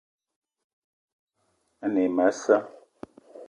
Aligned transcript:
Ane 1.83 2.01
e 2.07 2.13
ma 2.15 2.23
a 2.31 2.37
sa'a 2.41 2.61